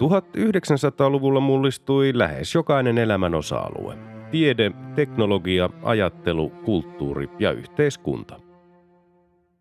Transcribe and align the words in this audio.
1900-luvulla 0.00 1.40
mullistui 1.40 2.10
lähes 2.14 2.54
jokainen 2.54 2.98
elämän 2.98 3.34
osa-alue. 3.34 3.98
Tiede, 4.30 4.72
teknologia, 4.94 5.70
ajattelu, 5.82 6.50
kulttuuri 6.50 7.28
ja 7.38 7.52
yhteiskunta. 7.52 8.40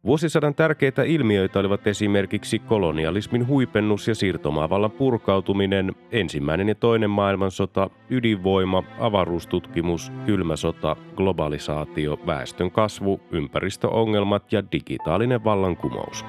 Vuosisadan 0.06 0.56
tärkeitä 0.56 1.04
ilmiöitä 1.04 1.60
olivat 1.60 1.88
esimerkiksi 1.88 2.60
kolonialismin 2.60 3.48
huipennus 3.48 4.08
ja 4.08 4.16
siirtomaavallan 4.16 4.92
purkautuminen, 4.92 5.96
ensimmäinen 6.12 6.68
ja 6.68 6.76
toinen 6.76 7.10
maailmansota, 7.10 7.90
ydinvoima, 8.10 8.84
avaruustutkimus, 9.00 10.12
kylmä 10.26 10.56
sota, 10.56 10.96
globalisaatio, 11.16 12.20
väestön 12.26 12.72
kasvu, 12.72 13.20
ympäristöongelmat 13.32 14.54
ja 14.54 14.64
digitaalinen 14.72 15.44
vallankumous. 15.44 16.26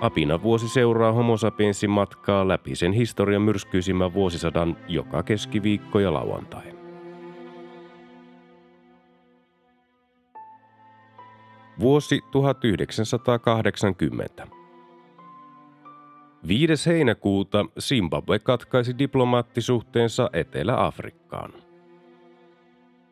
Apina 0.00 0.42
vuosi 0.42 0.68
seuraa 0.68 1.12
homo 1.12 1.34
matkaa 1.88 2.48
läpi 2.48 2.76
sen 2.76 2.92
historian 2.92 3.42
myrskyisimmän 3.42 4.14
vuosisadan 4.14 4.76
joka 4.88 5.22
keskiviikko 5.22 5.98
ja 5.98 6.12
lauantai. 6.12 6.62
Vuosi 11.80 12.20
1980. 12.30 14.48
5. 16.48 16.90
heinäkuuta 16.90 17.66
Zimbabwe 17.80 18.38
katkaisi 18.38 18.98
diplomaattisuhteensa 18.98 20.30
Etelä-Afrikkaan. 20.32 21.52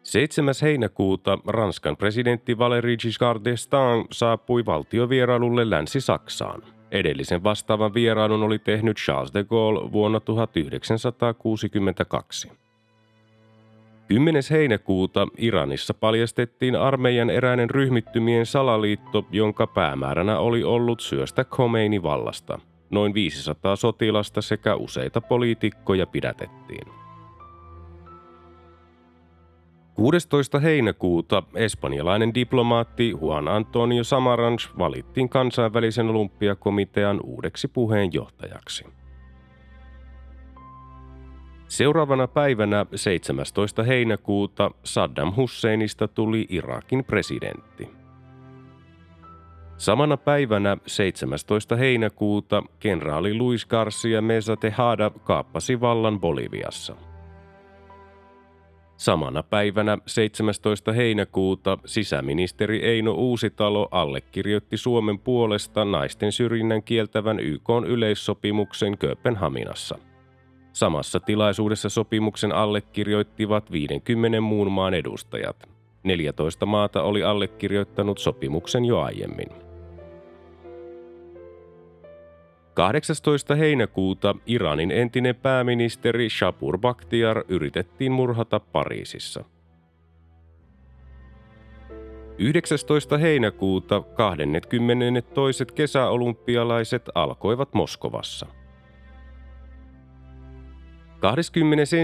7. 0.02 0.54
heinäkuuta 0.62 1.38
Ranskan 1.46 1.96
presidentti 1.96 2.59
Valéry 2.59 2.96
Giscard 2.96 3.40
d'Estaing 3.40 4.06
saapui 4.12 4.66
valtiovierailulle 4.66 5.70
Länsi-Saksaan. 5.70 6.76
Edellisen 6.97 7.45
vastaavan 7.45 7.95
vierailun 7.95 8.43
oli 8.43 8.59
tehnyt 8.59 8.97
Charles 8.97 9.35
de 9.35 9.45
Gaulle 9.45 9.93
vuonna 9.93 10.21
1962. 10.21 12.52
10. 14.09 14.43
heinäkuuta 14.51 15.29
Iranissa 15.39 15.95
paljastettiin 15.95 16.77
armeijan 16.77 17.30
eräinen 17.30 17.71
ryhmittymien 17.71 18.47
salaliitto, 18.47 19.27
jonka 19.30 19.67
päämääränä 19.67 20.39
oli 20.39 20.65
ollut 20.65 21.01
syöstä 21.01 21.45
Khomeini 21.45 22.02
vallasta. 22.02 22.59
Noin 22.91 23.15
500 23.15 23.77
sotilasta 23.77 24.43
sekä 24.43 24.74
useita 24.74 25.21
poliitikkoja 25.21 26.07
pidätettiin. 26.07 27.05
16. 29.97 30.61
heinäkuuta 30.61 31.43
espanjalainen 31.55 32.35
diplomaatti 32.35 33.11
Juan 33.11 33.49
Antonio 33.49 34.05
Samaranch 34.05 34.79
valittiin 34.79 35.29
kansainvälisen 35.29 36.09
olympiakomitean 36.09 37.21
uudeksi 37.25 37.69
puheenjohtajaksi. 37.69 38.85
Seuraavana 41.69 42.29
päivänä 42.29 42.87
17. 42.95 43.83
heinäkuuta 43.83 44.71
Saddam 44.85 45.33
Husseinista 45.37 46.09
tuli 46.09 46.47
Irakin 46.49 47.05
presidentti. 47.05 47.89
Samana 49.77 50.17
päivänä 50.17 50.77
17. 50.87 51.77
heinäkuuta 51.77 52.63
kenraali 52.79 53.35
Luis 53.35 53.67
Garcia 53.67 54.23
Mesa 54.23 54.57
Tejada 54.57 55.11
kaappasi 55.11 55.80
vallan 55.80 56.21
Boliviassa. 56.21 57.15
Samana 58.97 59.43
päivänä 59.43 59.99
17. 60.07 60.93
heinäkuuta 60.93 61.79
sisäministeri 61.85 62.85
Eino 62.85 63.13
Uusitalo 63.13 63.89
allekirjoitti 63.91 64.77
Suomen 64.77 65.19
puolesta 65.19 65.84
naisten 65.84 66.33
syrjinnän 66.33 66.83
kieltävän 66.83 67.41
YK 67.41 67.69
yleissopimuksen 67.87 68.99
Kööpenhaminassa– 68.99 69.99
Samassa 70.77 71.21
tilaisuudessa 71.21 71.89
sopimuksen 71.89 72.53
allekirjoittivat 72.53 73.73
50 73.73 74.41
muun 74.41 74.73
maan 74.73 74.95
edustajat. 74.95 75.69
14 76.03 76.67
maata 76.67 77.03
oli 77.03 77.23
allekirjoittanut 77.23 78.19
sopimuksen 78.19 78.85
jo 78.85 79.01
aiemmin. 79.01 79.66
18. 82.76 83.54
heinäkuuta 83.54 84.34
Iranin 84.47 84.91
entinen 84.91 85.37
pääministeri 85.37 86.31
Shapur 86.31 86.78
Bakhtiar 86.78 87.44
yritettiin 87.48 88.12
murhata 88.12 88.60
Pariisissa. 88.60 89.44
19. 92.38 93.19
heinäkuuta 93.19 94.00
22. 94.00 95.66
kesäolympialaiset 95.75 97.10
alkoivat 97.14 97.75
Moskovassa. 97.75 98.47
21. 101.20 101.98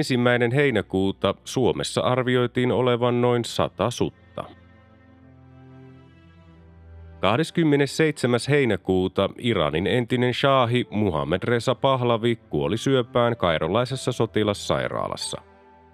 heinäkuuta 0.54 1.34
Suomessa 1.44 2.00
arvioitiin 2.00 2.72
olevan 2.72 3.20
noin 3.20 3.44
100 3.44 3.90
sutta. 3.90 4.21
27. 7.22 8.40
heinäkuuta 8.48 9.28
Iranin 9.38 9.86
entinen 9.86 10.34
shaahi 10.34 10.86
Muhammed 10.90 11.42
Reza 11.44 11.74
Pahlavi 11.74 12.36
kuoli 12.36 12.76
syöpään 12.76 13.36
kairolaisessa 13.36 14.12
sotilassairaalassa. 14.12 15.40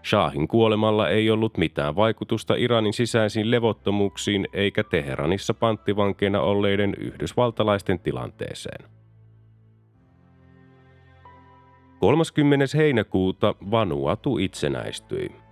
Shaahin 0.04 0.48
kuolemalla 0.48 1.08
ei 1.08 1.30
ollut 1.30 1.58
mitään 1.58 1.96
vaikutusta 1.96 2.54
Iranin 2.54 2.92
sisäisiin 2.92 3.50
levottomuuksiin 3.50 4.48
eikä 4.52 4.84
Teheranissa 4.84 5.54
panttivankeina 5.54 6.40
olleiden 6.40 6.94
yhdysvaltalaisten 6.98 7.98
tilanteeseen. 7.98 8.90
30. 12.00 12.64
heinäkuuta 12.76 13.54
Vanuatu 13.70 14.38
itsenäistyi. 14.38 15.47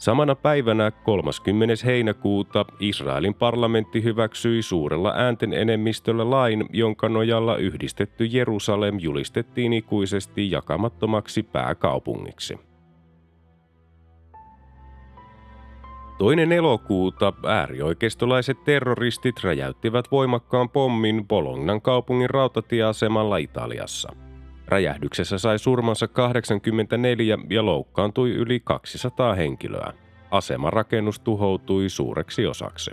Samana 0.00 0.34
päivänä 0.34 0.90
30. 0.90 1.74
heinäkuuta 1.84 2.64
Israelin 2.78 3.34
parlamentti 3.34 4.04
hyväksyi 4.04 4.62
suurella 4.62 5.12
äänten 5.16 5.52
enemmistöllä 5.52 6.30
lain, 6.30 6.66
jonka 6.72 7.08
nojalla 7.08 7.56
yhdistetty 7.56 8.24
Jerusalem 8.24 8.98
julistettiin 9.00 9.72
ikuisesti 9.72 10.50
jakamattomaksi 10.50 11.42
pääkaupungiksi. 11.42 12.58
Toinen 16.18 16.52
elokuuta 16.52 17.32
äärioikeistolaiset 17.46 18.64
terroristit 18.64 19.44
räjäyttivät 19.44 20.04
voimakkaan 20.10 20.68
pommin 20.68 21.28
Bolognan 21.28 21.82
kaupungin 21.82 22.30
rautatieasemalla 22.30 23.36
Italiassa– 23.36 24.12
Räjähdyksessä 24.70 25.38
sai 25.38 25.58
surmansa 25.58 26.08
84 26.08 27.38
ja 27.50 27.64
loukkaantui 27.64 28.30
yli 28.30 28.60
200 28.64 29.34
henkilöä. 29.34 29.92
Asemarakennus 30.30 31.20
tuhoutui 31.20 31.88
suureksi 31.88 32.46
osaksi. 32.46 32.90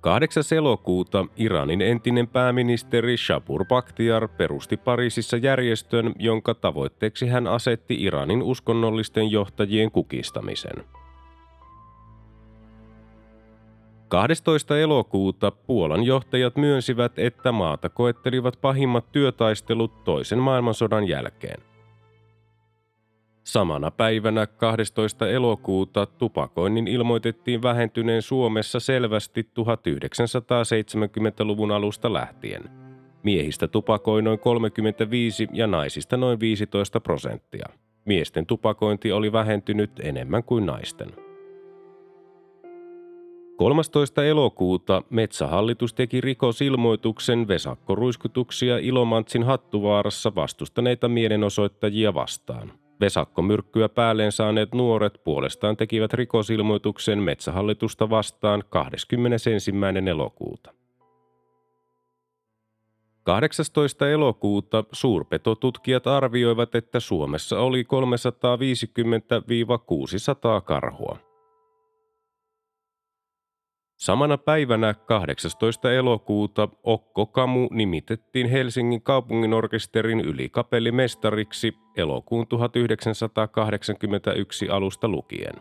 8. 0.00 0.42
elokuuta 0.56 1.26
Iranin 1.36 1.80
entinen 1.80 2.28
pääministeri 2.28 3.16
Shapur 3.16 3.64
Bakhtiar 3.64 4.28
perusti 4.28 4.76
Pariisissa 4.76 5.36
järjestön, 5.36 6.12
jonka 6.18 6.54
tavoitteeksi 6.54 7.28
hän 7.28 7.46
asetti 7.46 8.02
Iranin 8.02 8.42
uskonnollisten 8.42 9.30
johtajien 9.30 9.90
kukistamisen– 9.90 10.84
12. 14.14 14.78
elokuuta 14.78 15.50
Puolan 15.50 16.02
johtajat 16.02 16.56
myönsivät, 16.56 17.18
että 17.18 17.52
maata 17.52 17.88
koettelivat 17.88 18.58
pahimmat 18.60 19.12
työtaistelut 19.12 20.04
toisen 20.04 20.38
maailmansodan 20.38 21.08
jälkeen. 21.08 21.60
Samana 23.44 23.90
päivänä 23.90 24.46
12. 24.46 25.28
elokuuta 25.28 26.06
tupakoinnin 26.06 26.88
ilmoitettiin 26.88 27.62
vähentyneen 27.62 28.22
Suomessa 28.22 28.80
selvästi 28.80 29.48
1970-luvun 29.60 31.70
alusta 31.70 32.12
lähtien. 32.12 32.62
Miehistä 33.22 33.68
tupakoi 33.68 34.22
noin 34.22 34.38
35 34.38 35.48
ja 35.52 35.66
naisista 35.66 36.16
noin 36.16 36.40
15 36.40 37.00
prosenttia. 37.00 37.66
Miesten 38.04 38.46
tupakointi 38.46 39.12
oli 39.12 39.32
vähentynyt 39.32 39.90
enemmän 40.00 40.44
kuin 40.44 40.66
naisten. 40.66 41.23
13. 43.56 44.24
elokuuta 44.24 45.02
Metsähallitus 45.10 45.94
teki 45.94 46.20
rikosilmoituksen 46.20 47.48
vesakkoruiskutuksia 47.48 48.78
Ilomantsin 48.78 49.42
Hattuvaarassa 49.42 50.34
vastustaneita 50.34 51.08
mielenosoittajia 51.08 52.14
vastaan. 52.14 52.72
Vesakkomyrkkyä 53.00 53.88
päälleen 53.88 54.32
saaneet 54.32 54.74
nuoret 54.74 55.20
puolestaan 55.24 55.76
tekivät 55.76 56.14
rikosilmoituksen 56.14 57.18
Metsähallitusta 57.18 58.10
vastaan 58.10 58.62
21. 58.70 59.72
elokuuta. 60.10 60.74
18. 63.22 64.10
elokuuta 64.10 64.84
suurpetotutkijat 64.92 66.06
arvioivat, 66.06 66.74
että 66.74 67.00
Suomessa 67.00 67.60
oli 67.60 67.82
350-600 67.82 67.86
karhua. 70.64 71.33
Samana 73.96 74.38
päivänä 74.38 74.94
18. 74.94 75.92
elokuuta 75.92 76.68
Okko 76.82 77.26
Kamu 77.26 77.68
nimitettiin 77.70 78.50
Helsingin 78.50 79.02
kaupunginorkesterin 79.02 80.20
ylikapellimestariksi 80.20 81.72
elokuun 81.96 82.46
1981 82.46 84.68
alusta 84.68 85.08
lukien. 85.08 85.54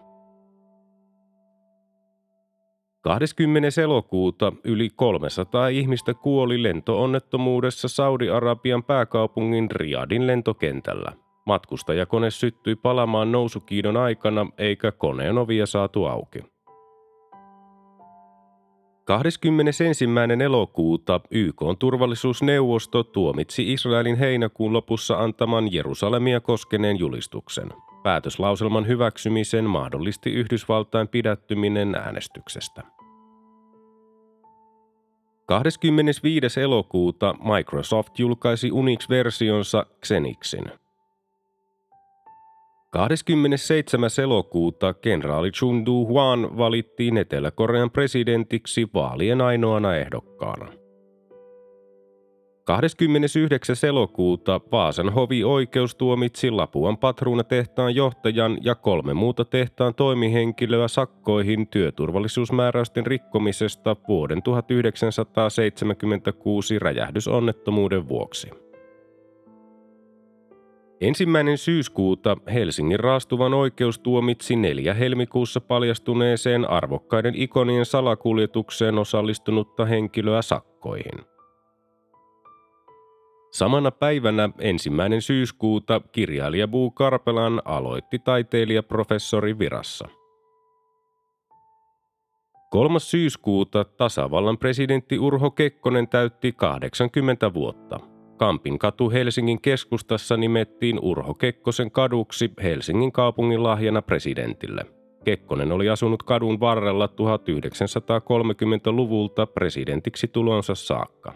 20. 3.01 3.81
elokuuta 3.81 4.53
yli 4.63 4.89
300 4.95 5.67
ihmistä 5.67 6.13
kuoli 6.13 6.63
lentoonnettomuudessa 6.63 7.87
Saudi-Arabian 7.87 8.83
pääkaupungin 8.83 9.71
Riadin 9.71 10.27
lentokentällä. 10.27 11.11
Matkustajakone 11.45 12.31
syttyi 12.31 12.75
palamaan 12.75 13.31
nousukiidon 13.31 13.97
aikana 13.97 14.47
eikä 14.57 14.91
koneen 14.91 15.37
ovia 15.37 15.65
saatu 15.65 16.05
auki. 16.05 16.52
21. 19.05 19.83
elokuuta 20.45 21.21
YK 21.31 21.61
turvallisuusneuvosto 21.79 23.03
tuomitsi 23.03 23.73
Israelin 23.73 24.15
heinäkuun 24.15 24.73
lopussa 24.73 25.17
antaman 25.17 25.73
Jerusalemia 25.73 26.39
koskeneen 26.39 26.99
julistuksen. 26.99 27.69
Päätöslauselman 28.03 28.87
hyväksymisen 28.87 29.65
mahdollisti 29.65 30.33
Yhdysvaltain 30.33 31.07
pidättyminen 31.07 31.95
äänestyksestä. 31.95 32.83
25. 35.45 36.61
elokuuta 36.61 37.33
Microsoft 37.33 38.19
julkaisi 38.19 38.71
Unix-versionsa 38.71 39.85
Xenixin– 40.05 40.65
27. 42.93 44.09
elokuuta 44.23 44.93
kenraali 44.93 45.51
Chun 45.51 45.85
Du-hwan 45.85 46.57
valittiin 46.57 47.17
Etelä-Korean 47.17 47.91
presidentiksi 47.91 48.87
vaalien 48.93 49.41
ainoana 49.41 49.95
ehdokkaana. 49.95 50.73
29. 52.65 53.75
elokuuta 53.83 54.61
Vaasan 54.71 55.13
hovioikeus 55.13 55.95
tuomitsi 55.95 56.51
Lapuan 56.51 56.97
patruunatehtaan 56.97 57.95
johtajan 57.95 58.57
ja 58.61 58.75
kolme 58.75 59.13
muuta 59.13 59.45
tehtaan 59.45 59.95
toimihenkilöä 59.95 60.87
sakkoihin 60.87 61.67
työturvallisuusmääräysten 61.67 63.05
rikkomisesta 63.05 63.95
vuoden 64.07 64.43
1976 64.43 66.79
räjähdysonnettomuuden 66.79 68.07
vuoksi. 68.07 68.72
Ensimmäinen 71.03 71.57
syyskuuta 71.57 72.37
Helsingin 72.53 72.99
raastuvan 72.99 73.53
oikeus 73.53 73.99
tuomitsi 73.99 74.55
neljä 74.55 74.93
helmikuussa 74.93 75.61
paljastuneeseen 75.61 76.69
arvokkaiden 76.69 77.33
ikonien 77.35 77.85
salakuljetukseen 77.85 78.97
osallistunutta 78.97 79.85
henkilöä 79.85 80.41
sakkoihin. 80.41 81.21
Samana 83.51 83.91
päivänä 83.91 84.49
ensimmäinen 84.59 85.21
syyskuuta 85.21 86.01
kirjailija 86.11 86.67
Buu 86.67 86.91
Karpelan 86.91 87.61
aloitti 87.65 88.19
taiteilijaprofessori 88.19 89.59
virassa. 89.59 90.07
3. 92.69 92.99
syyskuuta 92.99 93.83
tasavallan 93.83 94.57
presidentti 94.57 95.19
Urho 95.19 95.51
Kekkonen 95.51 96.07
täytti 96.07 96.51
80 96.51 97.53
vuotta– 97.53 97.99
Kampin 98.43 98.79
katu 98.79 99.09
Helsingin 99.09 99.61
keskustassa 99.61 100.37
nimettiin 100.37 100.99
Urho 101.01 101.33
Kekkosen 101.33 101.91
kaduksi 101.91 102.51
Helsingin 102.63 103.11
kaupungin 103.11 103.63
lahjana 103.63 104.01
presidentille. 104.01 104.85
Kekkonen 105.23 105.71
oli 105.71 105.89
asunut 105.89 106.23
kadun 106.23 106.59
varrella 106.59 107.05
1930-luvulta 107.05 109.45
presidentiksi 109.45 110.27
tulonsa 110.27 110.75
saakka. 110.75 111.33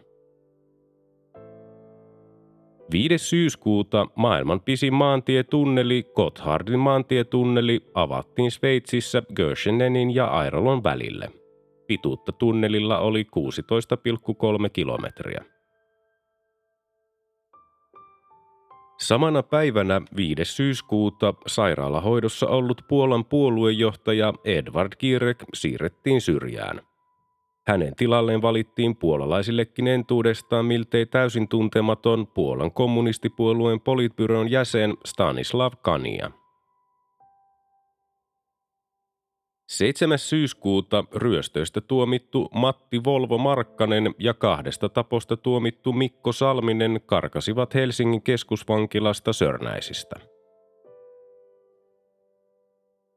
5. 2.91 3.17
syyskuuta 3.17 4.07
maailman 4.15 4.61
pisin 4.61 4.93
maantietunneli 4.93 6.03
Gotthardin 6.15 6.79
maantietunneli 6.79 7.81
avattiin 7.93 8.51
Sveitsissä 8.51 9.23
Görschenenin 9.35 10.15
ja 10.15 10.25
Airolon 10.25 10.83
välille. 10.83 11.29
Pituutta 11.87 12.31
tunnelilla 12.31 12.99
oli 12.99 13.23
16,3 13.23 14.69
kilometriä. 14.73 15.56
Samana 18.97 19.43
päivänä 19.43 20.01
5. 20.15 20.45
syyskuuta 20.45 21.33
sairaalahoidossa 21.47 22.47
ollut 22.47 22.81
Puolan 22.87 23.25
puoluejohtaja 23.25 24.33
Edward 24.45 24.91
Kirek 24.97 25.43
siirrettiin 25.53 26.21
syrjään. 26.21 26.81
Hänen 27.67 27.95
tilalleen 27.95 28.41
valittiin 28.41 28.95
puolalaisillekin 28.95 29.87
entuudestaan 29.87 30.65
miltei 30.65 31.05
täysin 31.05 31.47
tuntematon 31.47 32.27
Puolan 32.27 32.71
kommunistipuolueen 32.71 33.81
politbyron 33.81 34.51
jäsen 34.51 34.93
Stanislav 35.05 35.71
Kania. 35.81 36.31
7. 39.67 40.17
syyskuuta 40.17 41.03
ryöstöistä 41.15 41.81
tuomittu 41.81 42.49
Matti 42.53 43.03
Volvo 43.03 43.37
Markkanen 43.37 44.15
ja 44.19 44.33
kahdesta 44.33 44.89
taposta 44.89 45.37
tuomittu 45.37 45.93
Mikko 45.93 46.31
Salminen 46.31 47.01
karkasivat 47.05 47.73
Helsingin 47.73 48.21
keskusvankilasta 48.21 49.33
Sörnäisistä. 49.33 50.15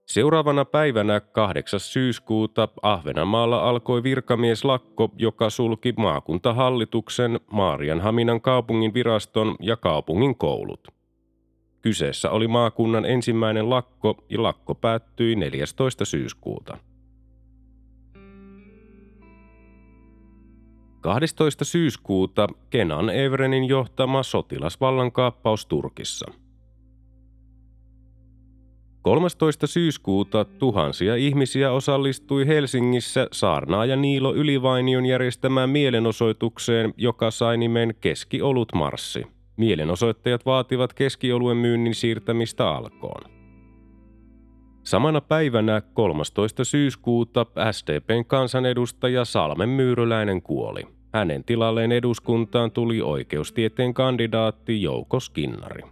Seuraavana 0.07 0.65
päivänä 0.65 1.21
8. 1.21 1.81
syyskuuta 1.81 2.69
Ahvenanmaalla 2.83 3.69
alkoi 3.69 4.03
virkamieslakko, 4.03 5.09
joka 5.17 5.51
sulki 5.51 5.95
maakuntahallituksen, 5.97 7.41
Maarianhaminan 7.53 8.41
kaupungin 8.41 8.95
viraston 8.95 9.57
ja 9.61 9.77
kaupungin 9.77 10.37
koulut– 10.37 10.89
Kyseessä 11.83 12.31
oli 12.31 12.49
maakunnan 12.49 13.05
ensimmäinen 13.05 13.71
lakko 13.71 14.25
ja 14.29 14.43
lakko 14.43 14.75
päättyi 14.75 15.37
14. 15.37 16.05
syyskuuta. 16.05 16.79
12. 21.01 21.65
syyskuuta 21.65 22.47
Kenan 22.71 23.11
Evrenin 23.11 23.65
johtama 23.65 24.23
sotilasvallankaappaus 24.23 25.67
Turkissa. 25.67 26.27
13. 29.03 29.67
syyskuuta 29.67 30.45
tuhansia 30.45 31.17
ihmisiä 31.17 31.73
osallistui 31.73 32.47
Helsingissä 32.47 33.27
Saarnaaja 33.33 33.97
Niilo 33.97 34.35
Ylivainion 34.35 35.07
järjestämään 35.07 35.71
mielenosoitukseen, 35.71 36.95
joka 36.97 37.31
sai 37.31 37.57
nimen 37.57 37.95
Keskiolut 38.01 38.69
Marssi. 38.75 39.40
Mielenosoittajat 39.61 40.47
vaativat 40.47 40.95
keskioluen 40.95 41.57
myynnin 41.57 41.95
siirtämistä 41.95 42.69
alkoon. 42.71 43.31
Samana 44.83 45.21
päivänä 45.21 45.81
13. 45.81 46.65
syyskuuta 46.65 47.47
SDPn 47.73 48.25
kansanedustaja 48.27 49.25
Salmen 49.25 49.69
Myyryläinen 49.69 50.43
kuoli. 50.43 50.83
Hänen 51.13 51.45
tilalleen 51.45 51.93
eduskuntaan 51.93 52.71
tuli 52.71 53.03
oikeustieteen 53.03 53.95
kandidaatti 53.95 54.83
Jouko 54.83 55.21
Skinnari. 55.21 55.83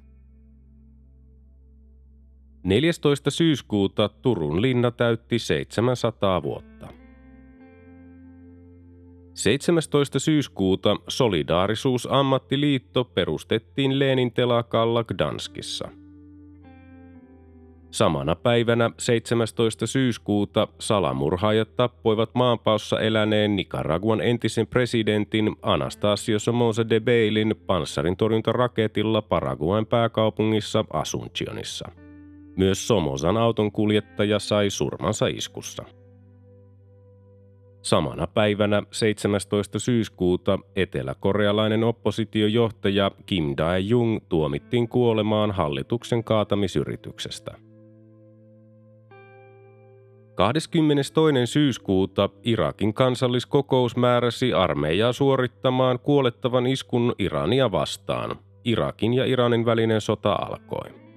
14. 2.62 3.30
syyskuuta 3.30 4.08
Turun 4.08 4.62
linna 4.62 4.90
täytti 4.90 5.38
700 5.38 6.42
vuotta. 6.42 6.97
17. 9.38 10.18
syyskuuta 10.18 10.96
Solidaarisuusammattiliitto 11.08 13.04
perustettiin 13.04 13.98
Lenin 13.98 14.32
telakalla 14.32 15.04
Gdanskissa. 15.04 15.88
Samana 17.90 18.36
päivänä 18.36 18.90
17. 18.98 19.86
syyskuuta 19.86 20.68
salamurhaajat 20.78 21.76
tappoivat 21.76 22.30
maanpaossa 22.34 23.00
eläneen 23.00 23.56
Nicaraguan 23.56 24.20
entisen 24.20 24.66
presidentin 24.66 25.56
Anastasio 25.62 26.38
Somoza 26.38 26.88
de 26.88 27.00
Bailin 27.00 27.54
panssarintorjuntaraketilla 27.66 29.22
Paraguayn 29.22 29.86
pääkaupungissa 29.86 30.84
Asuncionissa. 30.92 31.88
Myös 32.56 32.88
Somozan 32.88 33.36
auton 33.36 33.72
kuljettaja 33.72 34.38
sai 34.38 34.70
surmansa 34.70 35.26
iskussa. 35.26 35.97
Samana 37.88 38.26
päivänä 38.26 38.82
17. 38.90 39.78
syyskuuta 39.78 40.58
eteläkorealainen 40.76 41.84
oppositiojohtaja 41.84 43.10
Kim 43.26 43.44
Dae-jung 43.44 44.20
tuomittiin 44.28 44.88
kuolemaan 44.88 45.50
hallituksen 45.50 46.24
kaatamisyrityksestä. 46.24 47.54
22. 50.34 51.12
syyskuuta 51.44 52.28
Irakin 52.42 52.94
kansalliskokous 52.94 53.96
määräsi 53.96 54.52
armeijaa 54.52 55.12
suorittamaan 55.12 55.98
kuolettavan 55.98 56.66
iskun 56.66 57.14
Irania 57.18 57.72
vastaan. 57.72 58.36
Irakin 58.64 59.14
ja 59.14 59.24
Iranin 59.24 59.66
välinen 59.66 60.00
sota 60.00 60.32
alkoi. 60.32 61.07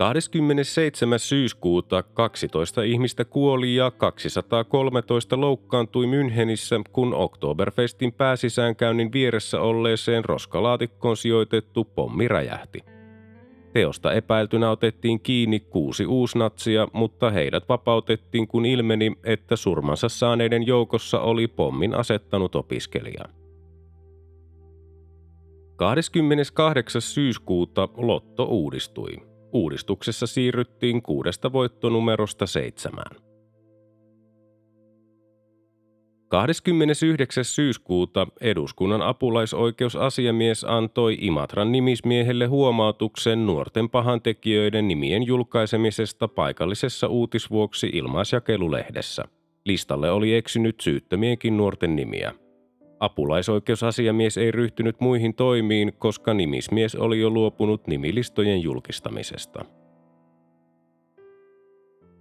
27. 0.00 1.18
syyskuuta 1.18 2.02
12 2.02 2.82
ihmistä 2.82 3.24
kuoli 3.24 3.74
ja 3.74 3.90
213 3.90 5.40
loukkaantui 5.40 6.06
Münchenissä, 6.06 6.82
kun 6.92 7.14
Oktoberfestin 7.14 8.12
pääsisäänkäynnin 8.12 9.12
vieressä 9.12 9.60
olleeseen 9.60 10.24
roskalaatikkoon 10.24 11.16
sijoitettu 11.16 11.84
pommi 11.84 12.28
räjähti. 12.28 12.80
Teosta 13.72 14.12
epäiltynä 14.12 14.70
otettiin 14.70 15.20
kiinni 15.20 15.60
kuusi 15.60 16.06
uusnatsia, 16.06 16.88
mutta 16.92 17.30
heidät 17.30 17.68
vapautettiin, 17.68 18.48
kun 18.48 18.66
ilmeni, 18.66 19.12
että 19.24 19.56
surmansa 19.56 20.08
saaneiden 20.08 20.66
joukossa 20.66 21.20
oli 21.20 21.48
pommin 21.48 21.94
asettanut 21.94 22.54
opiskelija. 22.54 23.24
28. 25.76 27.02
syyskuuta 27.02 27.88
Lotto 27.96 28.44
uudistui. 28.44 29.29
Uudistuksessa 29.52 30.26
siirryttiin 30.26 31.02
kuudesta 31.02 31.52
voittonumerosta 31.52 32.46
seitsemään. 32.46 33.16
29. 36.28 37.44
syyskuuta 37.44 38.26
eduskunnan 38.40 39.02
apulaisoikeusasiamies 39.02 40.64
antoi 40.64 41.16
Imatran 41.20 41.72
nimismiehelle 41.72 42.46
huomautuksen 42.46 43.46
nuorten 43.46 43.90
pahantekijöiden 43.90 44.88
nimien 44.88 45.22
julkaisemisesta 45.22 46.28
paikallisessa 46.28 47.06
uutisvuoksi 47.08 47.90
ilmaisjakelulehdessä. 47.92 49.24
Listalle 49.64 50.10
oli 50.10 50.34
eksynyt 50.34 50.80
syyttömienkin 50.80 51.56
nuorten 51.56 51.96
nimiä. 51.96 52.34
Apulaisoikeusasiamies 53.00 54.38
ei 54.38 54.50
ryhtynyt 54.50 55.00
muihin 55.00 55.34
toimiin, 55.34 55.92
koska 55.98 56.34
nimismies 56.34 56.94
oli 56.94 57.20
jo 57.20 57.30
luopunut 57.30 57.86
nimilistojen 57.86 58.62
julkistamisesta. 58.62 59.64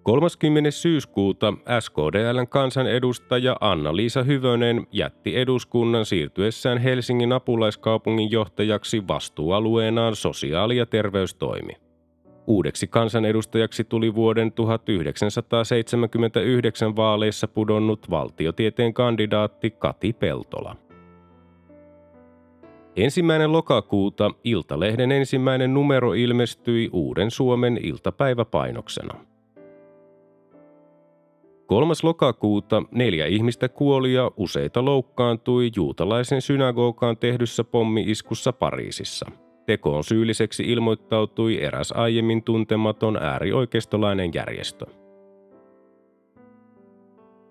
30. 0.03 0.71
syyskuuta 0.71 1.53
SKDLn 1.79 2.47
kansanedustaja 2.47 3.57
Anna-Liisa 3.61 4.23
Hyvönen 4.23 4.87
jätti 4.91 5.37
eduskunnan 5.37 6.05
siirtyessään 6.05 6.77
Helsingin 6.77 7.33
apulaiskaupungin 7.33 8.31
johtajaksi 8.31 9.07
vastuualueenaan 9.07 10.15
sosiaali- 10.15 10.77
ja 10.77 10.85
terveystoimi. 10.85 11.88
Uudeksi 12.49 12.87
kansanedustajaksi 12.87 13.83
tuli 13.83 14.15
vuoden 14.15 14.51
1979 14.51 16.95
vaaleissa 16.95 17.47
pudonnut 17.47 18.09
valtiotieteen 18.09 18.93
kandidaatti 18.93 19.71
Kati 19.71 20.13
Peltola. 20.13 20.75
Ensimmäinen 22.95 23.51
lokakuuta 23.51 24.31
Iltalehden 24.43 25.11
ensimmäinen 25.11 25.73
numero 25.73 26.13
ilmestyi 26.13 26.89
Uuden 26.93 27.31
Suomen 27.31 27.79
iltapäiväpainoksena. 27.83 29.13
3. 31.65 31.93
lokakuuta 32.03 32.83
neljä 32.91 33.25
ihmistä 33.25 33.69
kuoli 33.69 34.13
ja 34.13 34.31
useita 34.37 34.85
loukkaantui 34.85 35.71
juutalaisen 35.75 36.41
synagogaan 36.41 37.17
tehdyssä 37.17 37.63
pommi-iskussa 37.63 38.53
Pariisissa– 38.53 39.31
Tekoon 39.69 40.03
syylliseksi 40.03 40.63
ilmoittautui 40.63 41.63
eräs 41.63 41.91
aiemmin 41.91 42.43
tuntematon 42.43 43.17
äärioikeistolainen 43.17 44.31
järjestö. 44.33 44.85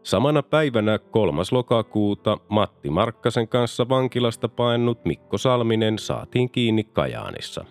Samana 0.03 0.43
päivänä 0.43 0.99
3. 0.99 1.43
lokakuuta 1.53 2.39
Matti 2.49 2.91
Markkasen 2.91 3.49
kanssa 3.49 3.89
vankilasta 3.89 4.49
paennut 4.49 5.05
Mikko 5.05 5.39
Salminen 5.39 5.99
saatiin 5.99 6.51
kiinni 6.51 6.85
Kajaanissa. 6.85 7.65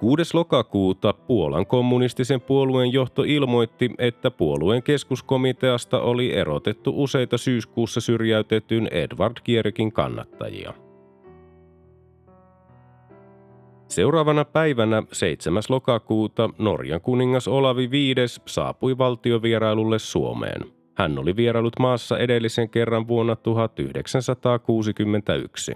6. 0.00 0.34
lokakuuta 0.34 1.12
Puolan 1.12 1.66
kommunistisen 1.66 2.40
puolueen 2.40 2.92
johto 2.92 3.22
ilmoitti, 3.26 3.90
että 3.98 4.30
puolueen 4.30 4.82
keskuskomiteasta 4.82 6.00
oli 6.00 6.32
erotettu 6.34 6.92
useita 7.02 7.38
syyskuussa 7.38 8.00
syrjäytetyn 8.00 8.88
Edward 8.92 9.36
Kierkin 9.44 9.92
kannattajia– 9.92 10.72
Seuraavana 13.88 14.44
päivänä 14.44 15.02
7. 15.12 15.62
lokakuuta 15.68 16.50
Norjan 16.58 17.00
kuningas 17.00 17.48
Olavi 17.48 17.90
V 17.90 17.94
saapui 18.46 18.98
valtiovierailulle 18.98 19.98
Suomeen. 19.98 20.60
Hän 20.94 21.18
oli 21.18 21.36
vierailut 21.36 21.78
maassa 21.78 22.18
edellisen 22.18 22.70
kerran 22.70 23.08
vuonna 23.08 23.36
1961. 23.36 25.72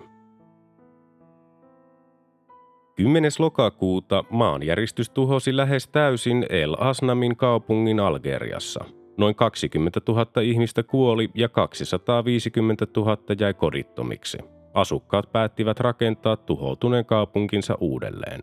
10. 2.97 3.31
lokakuuta 3.39 4.25
maanjäristys 4.31 5.11
tuhosi 5.11 5.57
lähes 5.57 5.89
täysin 5.89 6.47
El 6.49 6.77
Asnamin 6.79 7.37
kaupungin 7.37 8.01
Algeriassa. 8.01 8.85
Noin 9.19 9.35
20 9.35 10.01
000 10.09 10.27
ihmistä 10.43 10.83
kuoli 10.83 11.31
ja 11.35 11.49
250 11.49 12.87
000 12.97 13.19
jäi 13.41 13.55
kodittomiksi. 13.55 14.39
Asukkaat 14.75 15.33
päättivät 15.33 15.81
rakentaa 15.81 16.37
tuhoutuneen 16.37 17.05
kaupunkinsa 17.05 17.75
uudelleen. 17.81 18.41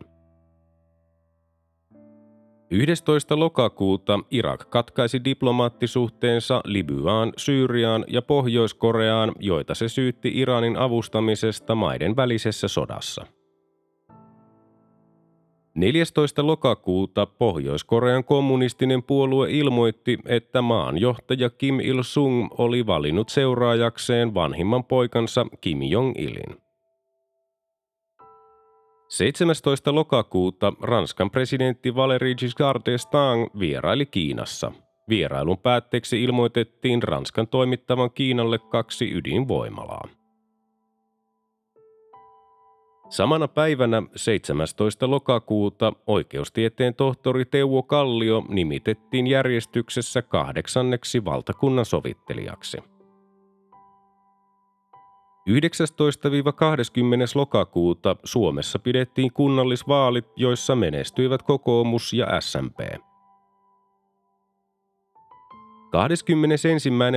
11. 2.70 3.38
lokakuuta 3.38 4.20
Irak 4.30 4.70
katkaisi 4.70 5.24
diplomaattisuhteensa 5.24 6.60
Libyaan, 6.64 7.32
Syyriaan 7.36 8.04
ja 8.08 8.22
Pohjois-Koreaan, 8.22 9.32
joita 9.40 9.74
se 9.74 9.88
syytti 9.88 10.32
Iranin 10.34 10.76
avustamisesta 10.76 11.74
maiden 11.74 12.16
välisessä 12.16 12.68
sodassa– 12.68 13.26
14. 15.74 16.46
lokakuuta 16.46 17.26
Pohjois-Korean 17.26 18.24
kommunistinen 18.24 19.02
puolue 19.02 19.50
ilmoitti, 19.50 20.18
että 20.26 20.62
maan 20.62 20.98
johtaja 20.98 21.50
Kim 21.50 21.80
Il-sung 21.80 22.48
oli 22.58 22.86
valinnut 22.86 23.28
seuraajakseen 23.28 24.34
vanhimman 24.34 24.84
poikansa 24.84 25.46
Kim 25.60 25.78
Jong-ilin. 25.82 26.56
17. 29.08 29.94
lokakuuta 29.94 30.72
Ranskan 30.82 31.30
presidentti 31.30 31.94
Valéry 31.94 32.34
Giscard 32.34 32.82
d'Estaing 32.82 33.58
vieraili 33.60 34.06
Kiinassa. 34.06 34.72
Vierailun 35.08 35.58
päätteeksi 35.58 36.22
ilmoitettiin 36.22 37.02
Ranskan 37.02 37.48
toimittavan 37.48 38.10
Kiinalle 38.10 38.58
kaksi 38.58 39.12
ydinvoimalaa. 39.12 40.08
Samana 43.10 43.48
päivänä 43.48 44.02
17. 44.16 45.10
lokakuuta 45.10 45.92
oikeustieteen 46.06 46.94
tohtori 46.94 47.44
Teuvo 47.44 47.82
Kallio 47.82 48.44
nimitettiin 48.48 49.26
järjestyksessä 49.26 50.22
kahdeksanneksi 50.22 51.24
valtakunnan 51.24 51.84
sovittelijaksi. 51.84 52.78
19-20. 52.78 52.82
lokakuuta 57.34 58.16
Suomessa 58.24 58.78
pidettiin 58.78 59.32
kunnallisvaalit, 59.32 60.26
joissa 60.36 60.76
menestyivät 60.76 61.42
kokoomus 61.42 62.12
ja 62.12 62.40
SMP. 62.40 62.80
21. 65.90 66.68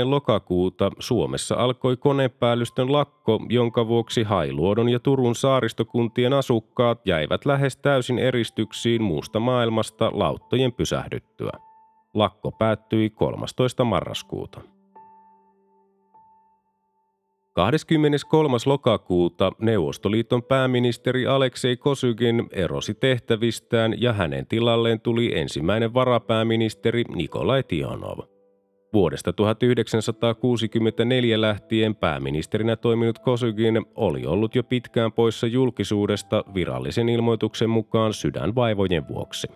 lokakuuta 0.03 0.91
Suomessa 0.99 1.55
alkoi 1.55 1.97
konepäällystön 1.97 2.91
lakko, 2.91 3.39
jonka 3.49 3.87
vuoksi 3.87 4.23
Hailuodon 4.23 4.89
ja 4.89 4.99
Turun 4.99 5.35
saaristokuntien 5.35 6.33
asukkaat 6.33 7.07
jäivät 7.07 7.45
lähes 7.45 7.77
täysin 7.77 8.19
eristyksiin 8.19 9.03
muusta 9.03 9.39
maailmasta 9.39 10.11
lauttojen 10.13 10.73
pysähdyttyä. 10.73 11.51
Lakko 12.13 12.51
päättyi 12.51 13.09
13. 13.09 13.83
marraskuuta. 13.83 14.61
23. 17.53 18.57
lokakuuta 18.65 19.51
Neuvostoliiton 19.59 20.43
pääministeri 20.43 21.27
Aleksei 21.27 21.77
Kosygin 21.77 22.47
erosi 22.51 22.93
tehtävistään 22.93 24.01
ja 24.01 24.13
hänen 24.13 24.45
tilalleen 24.47 25.01
tuli 25.01 25.39
ensimmäinen 25.39 25.93
varapääministeri 25.93 27.03
Nikolai 27.15 27.63
Tionov– 27.63 28.19
Vuodesta 28.93 29.33
1964 29.33 31.41
lähtien 31.41 31.95
pääministerinä 31.95 32.75
toiminut 32.75 33.19
Kosygin 33.19 33.85
oli 33.95 34.25
ollut 34.25 34.55
jo 34.55 34.63
pitkään 34.63 35.11
poissa 35.11 35.47
julkisuudesta 35.47 36.43
virallisen 36.53 37.09
ilmoituksen 37.09 37.69
mukaan 37.69 38.13
sydänvaivojen 38.13 39.07
vuoksi. 39.07 39.47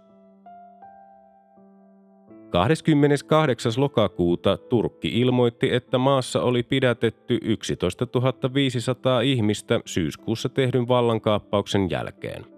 28. 2.49 3.71
lokakuuta 3.77 4.57
Turkki 4.57 5.19
ilmoitti, 5.19 5.73
että 5.73 5.97
maassa 5.97 6.41
oli 6.41 6.63
pidätetty 6.63 7.39
11 7.41 8.07
500 8.53 9.21
ihmistä 9.21 9.79
syyskuussa 9.85 10.49
tehdyn 10.49 10.87
vallankaappauksen 10.87 11.89
jälkeen– 11.89 12.45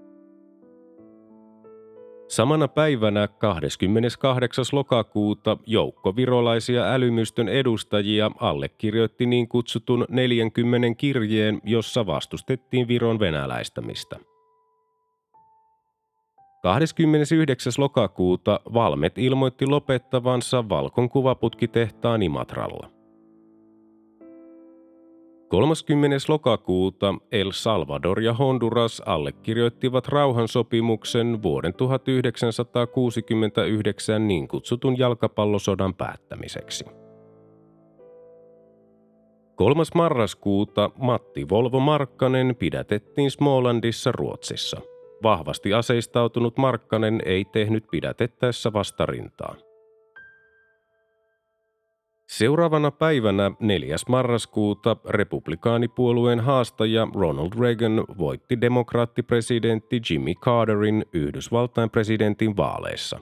Samana 2.30 2.68
päivänä 2.68 3.28
28. 3.28 4.66
lokakuuta 4.72 5.58
joukko 5.66 6.16
virolaisia 6.16 6.94
älymystön 6.94 7.50
edustajia 7.50 8.32
allekirjoitti 8.40 9.26
niin 9.26 9.48
kutsutun 9.48 10.06
40 10.10 10.96
kirjeen, 10.98 11.62
jossa 11.64 12.06
vastustettiin 12.06 12.88
Viron 12.88 13.20
venäläistämistä. 13.20 14.20
29. 16.64 17.74
lokakuuta 17.78 18.60
Valmet 18.74 19.18
ilmoitti 19.18 19.66
lopettavansa 19.66 20.70
Valkon 20.70 21.10
kuvaputkitehtaan 21.10 22.22
Imatralla. 22.22 22.99
30. 25.50 26.18
lokakuuta 26.28 27.16
El 27.32 27.52
Salvador 27.52 28.22
ja 28.22 28.34
Honduras 28.34 29.02
allekirjoittivat 29.06 30.08
rauhansopimuksen 30.08 31.44
vuoden 31.44 31.74
1969 31.74 34.28
niin 34.28 34.48
kutsutun 34.48 34.98
jalkapallosodan 34.98 35.94
päättämiseksi. 35.94 36.86
3. 39.56 39.84
marraskuuta 39.96 40.92
Matti 40.98 41.50
Volvo 41.50 41.80
Markkanen 41.80 42.56
pidätettiin 42.60 43.32
Smolandissa 43.32 44.12
Ruotsissa. 44.12 44.82
Vahvasti 45.24 45.74
aseistautunut 45.74 46.58
Markkanen 46.58 47.22
ei 47.26 47.46
tehnyt 47.46 47.84
pidätettäessä 47.92 48.74
vastarintaa. 48.74 49.56
Seuraavana 52.30 52.92
päivänä 52.92 53.52
4. 53.60 53.96
marraskuuta 54.10 54.98
republikaanipuolueen 55.06 56.40
haastaja 56.40 57.08
Ronald 57.16 57.52
Reagan 57.60 58.06
voitti 58.18 58.62
demokraattipresidentti 58.62 60.02
Jimmy 60.10 60.34
Carterin 60.34 61.06
Yhdysvaltain 61.14 61.90
presidentin 61.90 62.58
vaaleissa. 62.58 63.20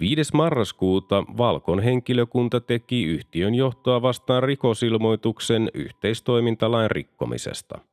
5. 0.00 0.22
marraskuuta 0.34 1.24
Valkon 1.38 1.80
henkilökunta 1.80 2.60
teki 2.60 3.04
yhtiön 3.04 3.54
johtoa 3.54 4.02
vastaan 4.02 4.42
rikosilmoituksen 4.42 5.70
yhteistoimintalain 5.74 6.90
rikkomisesta– 6.90 7.78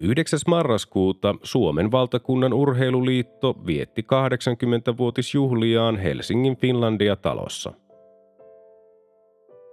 9. 0.00 0.40
marraskuuta 0.46 1.34
Suomen 1.42 1.92
valtakunnan 1.92 2.52
urheiluliitto 2.52 3.56
vietti 3.66 4.02
80-vuotisjuhliaan 4.02 5.96
Helsingin 5.96 6.56
Finlandia-talossa. 6.56 7.72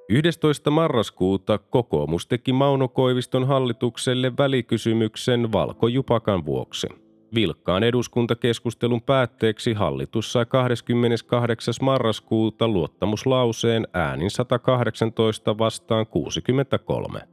11. 0.10 0.72
marraskuuta 0.72 1.58
kokoomus 1.58 2.28
teki 2.28 2.54
Mauno 2.54 2.88
Koiviston 2.88 3.48
hallitukselle 3.48 4.32
välikysymyksen 4.38 5.52
valkojupakan 5.52 6.46
vuoksi. 6.46 6.88
Vilkkaan 7.36 7.84
eduskuntakeskustelun 7.84 9.02
päätteeksi 9.02 9.74
hallitus 9.74 10.34
sai 10.34 10.46
28. 10.46 11.74
marraskuuta 11.82 12.68
luottamuslauseen 12.68 13.88
äänin 13.94 14.32
118 14.32 15.58
vastaan 15.58 16.08
63. 16.08 17.31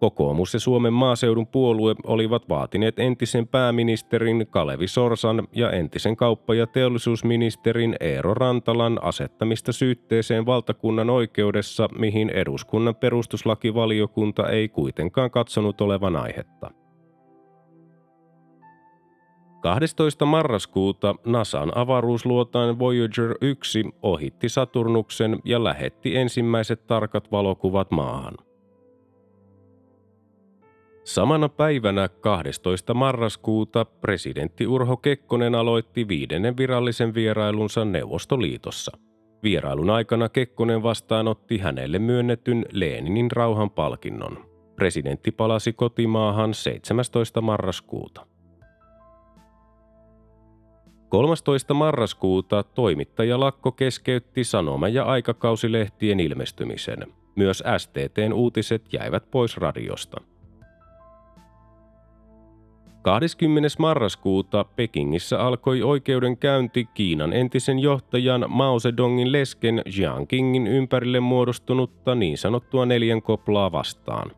Kokoomus 0.00 0.54
ja 0.54 0.60
Suomen 0.60 0.92
maaseudun 0.92 1.46
puolue 1.46 1.94
olivat 2.04 2.48
vaatineet 2.48 2.98
entisen 2.98 3.48
pääministerin 3.48 4.46
Kalevi 4.50 4.88
Sorsan 4.88 5.48
ja 5.52 5.70
entisen 5.70 6.16
kauppa- 6.16 6.54
ja 6.54 6.66
teollisuusministerin 6.66 7.96
Eero 8.00 8.34
Rantalan 8.34 8.98
asettamista 9.02 9.72
syytteeseen 9.72 10.46
valtakunnan 10.46 11.10
oikeudessa, 11.10 11.88
mihin 11.98 12.30
eduskunnan 12.30 12.96
perustuslakivaliokunta 12.96 14.48
ei 14.48 14.68
kuitenkaan 14.68 15.30
katsonut 15.30 15.80
olevan 15.80 16.16
aihetta. 16.16 16.70
12. 19.60 20.26
marraskuuta 20.26 21.14
NASAn 21.26 21.72
avaruusluotain 21.74 22.78
Voyager 22.78 23.34
1 23.40 23.84
ohitti 24.02 24.48
Saturnuksen 24.48 25.38
ja 25.44 25.64
lähetti 25.64 26.16
ensimmäiset 26.16 26.86
tarkat 26.86 27.32
valokuvat 27.32 27.90
maahan– 27.90 28.34
Samana 31.10 31.48
päivänä 31.48 32.08
12. 32.08 32.94
marraskuuta 32.94 33.84
presidentti 33.84 34.66
Urho 34.66 34.96
Kekkonen 34.96 35.54
aloitti 35.54 36.08
viidennen 36.08 36.56
virallisen 36.56 37.14
vierailunsa 37.14 37.84
Neuvostoliitossa. 37.84 38.92
Vierailun 39.42 39.90
aikana 39.90 40.28
Kekkonen 40.28 40.82
vastaanotti 40.82 41.58
hänelle 41.58 41.98
myönnetyn 41.98 42.66
Leninin 42.72 43.30
rauhanpalkinnon. 43.30 44.38
Presidentti 44.76 45.30
palasi 45.30 45.72
kotimaahan 45.72 46.54
17. 46.54 47.40
marraskuuta. 47.40 48.26
13. 51.08 51.74
marraskuuta 51.74 52.62
toimittaja 52.62 53.40
Lakko 53.40 53.72
keskeytti 53.72 54.44
sanoma- 54.44 54.88
ja 54.88 55.04
aikakausilehtien 55.04 56.20
ilmestymisen. 56.20 57.06
Myös 57.36 57.62
STTn 57.78 58.32
uutiset 58.32 58.92
jäivät 58.92 59.30
pois 59.30 59.56
radiosta. 59.56 60.20
20. 63.02 63.68
marraskuuta 63.78 64.64
Pekingissä 64.64 65.40
alkoi 65.40 65.82
oikeudenkäynti 65.82 66.88
Kiinan 66.94 67.32
entisen 67.32 67.78
johtajan 67.78 68.44
Mao 68.48 68.80
Zedongin 68.80 69.32
lesken 69.32 69.82
Jiang 69.96 70.26
Qingin 70.28 70.66
ympärille 70.66 71.20
muodostunutta 71.20 72.14
niin 72.14 72.38
sanottua 72.38 72.86
neljän 72.86 73.22
koplaa 73.22 73.72
vastaan. 73.72 74.30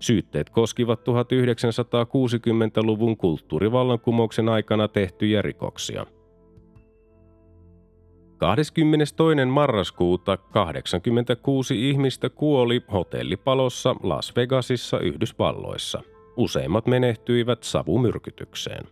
Syytteet 0.00 0.50
koskivat 0.50 1.00
1960-luvun 1.00 3.16
kulttuurivallankumouksen 3.16 4.48
aikana 4.48 4.88
tehtyjä 4.88 5.42
rikoksia. 5.42 6.06
22. 8.36 9.44
marraskuuta 9.46 10.36
86 10.36 11.90
ihmistä 11.90 12.30
kuoli 12.30 12.82
hotellipalossa 12.92 13.96
Las 14.02 14.36
Vegasissa 14.36 14.98
Yhdysvalloissa– 14.98 16.02
Useimmat 16.36 16.86
menehtyivät 16.86 17.62
savumyrkytykseen. 17.62 18.84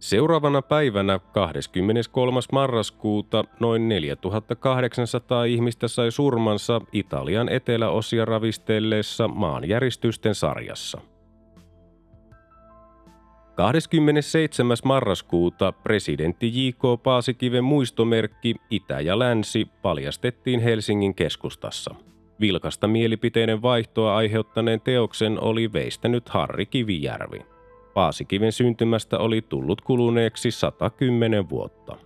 Seuraavana 0.00 0.62
päivänä 0.62 1.18
23. 1.18 2.40
marraskuuta 2.52 3.44
noin 3.60 3.88
4800 3.88 5.44
ihmistä 5.44 5.88
sai 5.88 6.10
surmansa 6.10 6.80
Italian 6.92 7.48
eteläosia 7.48 8.24
ravistelleessa 8.24 9.28
maanjäristysten 9.28 10.34
sarjassa. 10.34 11.00
27. 13.54 14.76
marraskuuta 14.84 15.72
presidentti 15.72 16.66
J.K. 16.66 17.02
Paasikiven 17.02 17.64
muistomerkki 17.64 18.54
Itä 18.70 19.00
ja 19.00 19.18
Länsi 19.18 19.68
paljastettiin 19.82 20.60
Helsingin 20.60 21.14
keskustassa– 21.14 21.94
Vilkasta 22.40 22.88
mielipiteiden 22.88 23.62
vaihtoa 23.62 24.16
aiheuttaneen 24.16 24.80
teoksen 24.80 25.40
oli 25.40 25.72
veistänyt 25.72 26.28
Harri 26.28 26.66
Kivijärvi. 26.66 27.46
Paasikiven 27.94 28.52
syntymästä 28.52 29.18
oli 29.18 29.42
tullut 29.42 29.80
kuluneeksi 29.80 30.50
110 30.50 31.48
vuotta. 31.48 31.96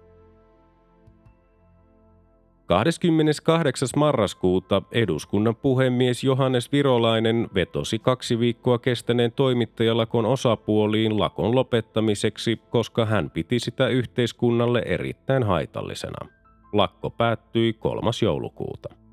28. 2.66 3.88
marraskuuta 3.96 4.82
eduskunnan 4.92 5.56
puhemies 5.56 6.24
Johannes 6.24 6.72
Virolainen 6.72 7.48
vetosi 7.54 7.98
kaksi 7.98 8.38
viikkoa 8.38 8.78
kestäneen 8.78 9.32
toimittajalakon 9.32 10.26
osapuoliin 10.26 11.20
lakon 11.20 11.54
lopettamiseksi, 11.54 12.60
koska 12.70 13.06
hän 13.06 13.30
piti 13.30 13.58
sitä 13.58 13.88
yhteiskunnalle 13.88 14.82
erittäin 14.86 15.42
haitallisena. 15.42 16.28
Lakko 16.72 17.10
päättyi 17.10 17.72
3. 17.72 18.10
joulukuuta. 18.22 19.03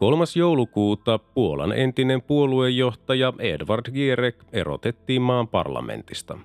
3. 0.00 0.24
joulukuuta 0.36 1.18
Puolan 1.18 1.72
entinen 1.72 2.22
puoluejohtaja 2.22 3.32
Edward 3.38 3.92
Gierek 3.92 4.44
erotettiin 4.52 5.22
maan 5.22 5.48
parlamentista. 5.48 6.38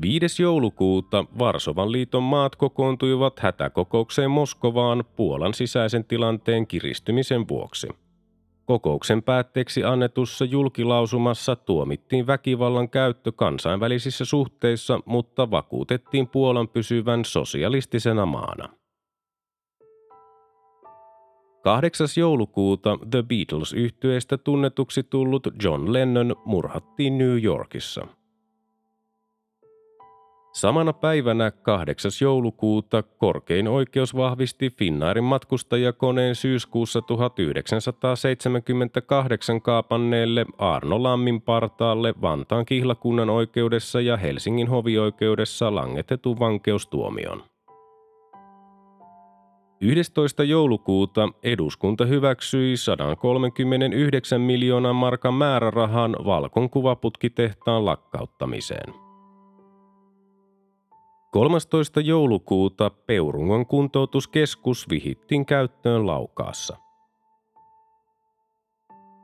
5. 0.00 0.42
joulukuuta 0.42 1.24
Varsovan 1.38 1.92
liiton 1.92 2.22
maat 2.22 2.56
kokoontuivat 2.56 3.40
hätäkokoukseen 3.40 4.30
Moskovaan 4.30 5.04
Puolan 5.16 5.54
sisäisen 5.54 6.04
tilanteen 6.04 6.66
kiristymisen 6.66 7.48
vuoksi. 7.48 7.88
Kokouksen 8.66 9.22
päätteeksi 9.22 9.84
annetussa 9.84 10.44
julkilausumassa 10.44 11.56
tuomittiin 11.56 12.26
väkivallan 12.26 12.88
käyttö 12.88 13.32
kansainvälisissä 13.32 14.24
suhteissa, 14.24 15.00
mutta 15.06 15.50
vakuutettiin 15.50 16.28
Puolan 16.28 16.68
pysyvän 16.68 17.24
sosialistisena 17.24 18.26
maana. 18.26 18.85
8. 21.66 22.06
joulukuuta 22.16 22.98
The 23.10 23.22
beatles 23.22 23.72
yhtyeestä 23.72 24.38
tunnetuksi 24.38 25.02
tullut 25.02 25.48
John 25.62 25.92
Lennon 25.92 26.36
murhattiin 26.44 27.18
New 27.18 27.42
Yorkissa. 27.42 28.06
Samana 30.54 30.92
päivänä 30.92 31.50
8. 31.50 32.10
joulukuuta 32.22 33.02
korkein 33.02 33.68
oikeus 33.68 34.16
vahvisti 34.16 34.70
Finnairin 34.70 35.24
matkustajakoneen 35.24 36.34
syyskuussa 36.34 37.02
1978 37.02 39.60
kaapanneelle 39.60 40.46
Arno 40.58 41.02
Lammin 41.02 41.40
partaalle 41.40 42.14
Vantaan 42.22 42.66
kihlakunnan 42.66 43.30
oikeudessa 43.30 44.00
ja 44.00 44.16
Helsingin 44.16 44.68
hovioikeudessa 44.68 45.74
langetetun 45.74 46.38
vankeustuomion. 46.38 47.42
11. 49.86 50.44
joulukuuta 50.44 51.28
eduskunta 51.42 52.04
hyväksyi 52.04 52.76
139 52.76 54.40
miljoonan 54.40 54.96
markan 54.96 55.34
määrärahan 55.34 56.16
Valkon 56.24 56.70
kuvaputkitehtaan 56.70 57.84
lakkauttamiseen. 57.84 58.94
13. 61.32 62.00
joulukuuta 62.00 62.90
Peurungon 62.90 63.66
kuntoutuskeskus 63.66 64.88
vihittiin 64.90 65.46
käyttöön 65.46 66.06
Laukaassa. 66.06 66.76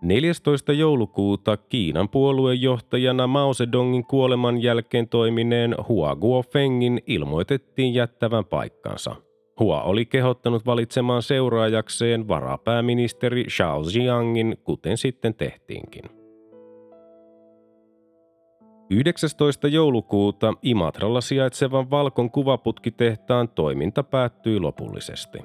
14. 0.03 0.73
joulukuuta 0.73 1.57
Kiinan 1.57 2.09
puoluejohtajana 2.09 3.27
Mao 3.27 3.55
Zedongin 3.55 4.05
kuoleman 4.05 4.63
jälkeen 4.63 5.09
toimineen 5.09 5.75
Hua 5.89 6.17
Guofengin 6.17 7.01
ilmoitettiin 7.07 7.95
jättävän 7.95 8.45
paikkansa. 8.45 9.32
Hua 9.61 9.83
oli 9.83 10.07
kehottanut 10.07 10.67
valitsemaan 10.67 11.23
seuraajakseen 11.23 12.29
varapääministeri 12.29 13.45
Xiao 13.45 13.83
Jiangin, 13.95 14.57
kuten 14.65 14.97
sitten 14.97 15.35
tehtiinkin. 15.35 16.05
19. 18.91 19.69
joulukuuta 19.69 20.55
Imatralla 20.63 21.21
sijaitsevan 21.21 21.91
Valkon 21.91 22.31
kuvaputkitehtaan 22.31 23.49
toiminta 23.49 24.03
päättyi 24.03 24.61
lopullisesti. 24.61 25.39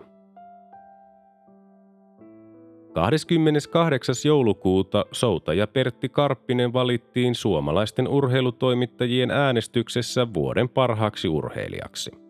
28. 2.93 4.15
joulukuuta 4.25 5.05
soutaja 5.11 5.67
Pertti 5.67 6.09
Karppinen 6.09 6.73
valittiin 6.73 7.35
suomalaisten 7.35 8.07
urheilutoimittajien 8.07 9.31
äänestyksessä 9.31 10.33
vuoden 10.33 10.69
parhaaksi 10.69 11.27
urheilijaksi. 11.27 12.26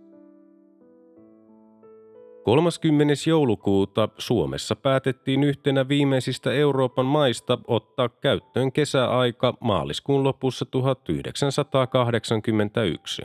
30. 2.47 3.13
joulukuuta 3.27 4.09
Suomessa 4.17 4.75
päätettiin 4.75 5.43
yhtenä 5.43 5.87
viimeisistä 5.87 6.51
Euroopan 6.51 7.05
maista 7.05 7.57
ottaa 7.67 8.09
käyttöön 8.09 8.71
kesäaika 8.71 9.53
maaliskuun 9.59 10.23
lopussa 10.23 10.65
1981. 10.65 13.21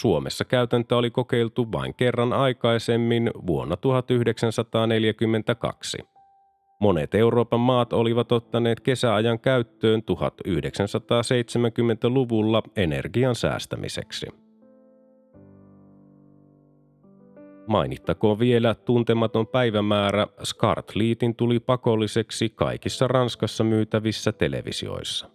Suomessa 0.00 0.44
käytäntö 0.44 0.96
oli 0.96 1.10
kokeiltu 1.10 1.72
vain 1.72 1.94
kerran 1.94 2.32
aikaisemmin 2.32 3.30
vuonna 3.46 3.76
1942. 3.76 5.98
Monet 6.80 7.14
Euroopan 7.14 7.60
maat 7.60 7.92
olivat 7.92 8.32
ottaneet 8.32 8.80
kesäajan 8.80 9.38
käyttöön 9.38 10.00
1970-luvulla 10.00 12.62
energian 12.76 13.34
säästämiseksi. 13.34 14.47
Mainittakoon 17.68 18.38
vielä 18.38 18.74
tuntematon 18.74 19.46
päivämäärä 19.46 20.26
Skartliitin 20.44 21.34
tuli 21.34 21.60
pakolliseksi 21.60 22.48
kaikissa 22.48 23.08
Ranskassa 23.08 23.64
myytävissä 23.64 24.32
televisioissa. 24.32 25.30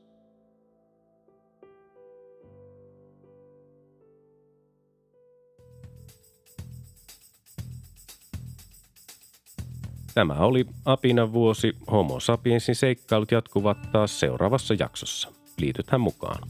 Tämä 10.13 10.33
oli 10.33 10.65
Apina 10.85 11.33
vuosi. 11.33 11.73
Homo 11.91 12.19
sapiensin 12.19 12.75
seikkailut 12.75 13.31
jatkuvat 13.31 13.77
taas 13.91 14.19
seuraavassa 14.19 14.73
jaksossa. 14.79 15.31
Liitythän 15.57 16.01
mukaan. 16.01 16.49